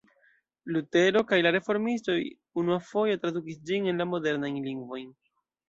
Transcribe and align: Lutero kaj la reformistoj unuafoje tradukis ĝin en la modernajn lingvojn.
Lutero 0.77 1.21
kaj 1.31 1.39
la 1.47 1.51
reformistoj 1.57 2.17
unuafoje 2.63 3.21
tradukis 3.21 3.63
ĝin 3.71 3.89
en 3.95 4.05
la 4.05 4.11
modernajn 4.17 4.61
lingvojn. 4.67 5.17